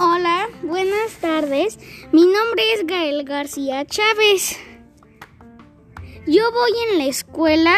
Hola, 0.00 0.48
buenas 0.62 1.14
tardes. 1.20 1.76
Mi 2.12 2.22
nombre 2.22 2.72
es 2.72 2.86
Gael 2.86 3.24
García 3.24 3.84
Chávez. 3.84 4.56
Yo 6.24 6.52
voy 6.52 6.70
en 6.88 6.98
la 6.98 7.06
escuela 7.06 7.74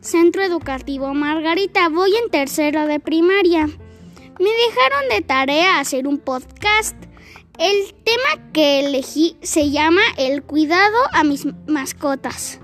Centro 0.00 0.42
Educativo 0.42 1.14
Margarita. 1.14 1.88
Voy 1.88 2.16
en 2.16 2.30
tercero 2.30 2.88
de 2.88 2.98
primaria. 2.98 3.66
Me 3.66 4.50
dejaron 4.50 5.08
de 5.08 5.20
tarea 5.20 5.78
hacer 5.78 6.08
un 6.08 6.18
podcast. 6.18 6.96
El 7.60 7.94
tema 8.02 8.50
que 8.52 8.80
elegí 8.80 9.36
se 9.40 9.70
llama 9.70 10.02
El 10.18 10.42
cuidado 10.42 10.98
a 11.12 11.22
mis 11.22 11.46
mascotas. 11.68 12.58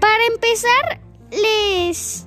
Para 0.00 0.24
empezar, 0.26 1.00
les 1.30 2.26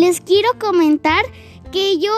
les 0.00 0.22
quiero 0.22 0.48
comentar 0.58 1.22
que 1.70 1.98
yo 1.98 2.16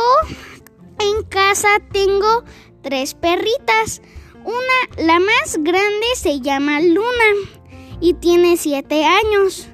en 1.00 1.24
casa 1.24 1.68
tengo 1.90 2.44
tres 2.80 3.14
perritas. 3.14 4.02
Una, 4.44 5.04
la 5.04 5.18
más 5.18 5.56
grande 5.58 6.06
se 6.14 6.40
llama 6.40 6.80
Luna 6.80 7.50
y 8.00 8.14
tiene 8.14 8.56
siete 8.56 9.04
años. 9.04 9.66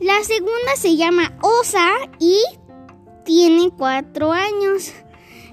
La 0.00 0.22
segunda 0.24 0.74
se 0.76 0.96
llama 0.96 1.38
Osa 1.42 1.92
y 2.18 2.42
tiene 3.24 3.70
cuatro 3.76 4.32
años. 4.32 4.92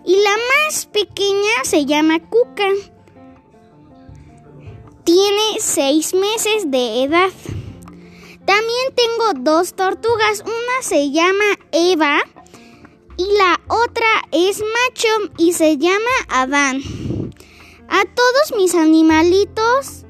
Y 0.04 0.16
la 0.16 0.36
más 0.66 0.88
pequeña 0.88 1.64
se 1.64 1.86
llama 1.86 2.20
Cuca. 2.20 2.70
Tiene 5.04 5.60
seis 5.60 6.16
meses 6.16 6.72
de 6.72 7.04
edad. 7.04 7.30
También 8.52 8.94
tengo 8.96 9.50
dos 9.50 9.76
tortugas. 9.76 10.42
Una 10.42 10.82
se 10.82 11.10
llama 11.10 11.58
Eva 11.72 12.20
y 13.16 13.24
la 13.38 13.62
otra 13.70 14.28
es 14.34 14.60
macho 14.60 15.32
y 15.38 15.54
se 15.54 15.78
llama 15.78 16.12
Adán. 16.28 16.82
A 17.88 18.04
todos 18.04 18.54
mis 18.58 18.76
animalitos 18.76 20.06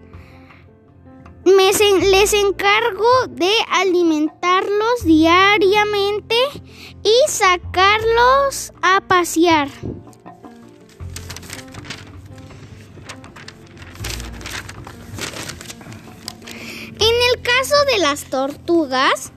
me 1.46 1.72
les 2.10 2.34
encargo 2.34 3.28
de 3.30 3.52
alimentarlos 3.70 5.06
diariamente 5.06 6.36
y 7.04 7.30
sacarlos 7.30 8.74
a 8.82 9.02
pasear. 9.02 9.70
Caso 17.42 17.76
de 17.92 18.00
las 18.00 18.26
tortugas, 18.26 19.32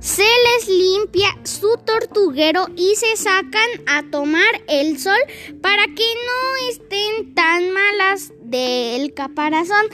se 0.00 0.22
les 0.22 0.68
limpia 0.68 1.36
su 1.44 1.76
tortuguero 1.84 2.66
y 2.76 2.94
se 2.94 3.16
sacan 3.16 3.68
a 3.86 4.04
tomar 4.10 4.62
el 4.68 4.98
sol 4.98 5.18
para 5.60 5.84
que 5.86 6.04
no 6.26 6.70
estén 6.70 7.34
tan 7.34 7.70
malas 7.72 8.32
del 8.42 9.12
caparazón. 9.12 9.86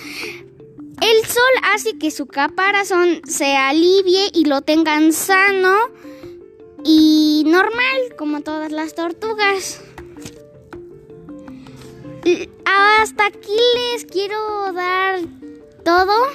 El 1.00 1.26
sol 1.26 1.72
hace 1.72 1.98
que 1.98 2.10
su 2.10 2.26
caparazón 2.26 3.22
se 3.26 3.56
alivie 3.56 4.30
y 4.32 4.44
lo 4.44 4.62
tengan 4.62 5.12
sano 5.12 5.74
y 6.84 7.42
normal 7.46 8.14
como 8.18 8.42
todas 8.42 8.70
las 8.70 8.94
tortugas. 8.94 9.80
Hasta 12.64 13.26
aquí 13.26 13.58
les 13.92 14.04
quiero 14.04 14.72
dar 14.72 15.20
todo. 15.84 16.28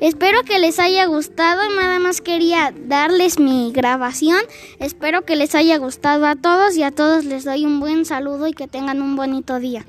Espero 0.00 0.42
que 0.44 0.60
les 0.60 0.78
haya 0.78 1.06
gustado. 1.06 1.68
Nada 1.74 1.98
más 1.98 2.20
quería 2.20 2.72
darles 2.86 3.40
mi 3.40 3.72
grabación. 3.72 4.40
Espero 4.78 5.22
que 5.22 5.34
les 5.34 5.56
haya 5.56 5.76
gustado 5.78 6.26
a 6.26 6.36
todos 6.36 6.76
y 6.76 6.84
a 6.84 6.92
todos 6.92 7.24
les 7.24 7.44
doy 7.44 7.64
un 7.64 7.80
buen 7.80 8.04
saludo 8.04 8.46
y 8.46 8.52
que 8.52 8.68
tengan 8.68 9.02
un 9.02 9.16
bonito 9.16 9.58
día. 9.58 9.84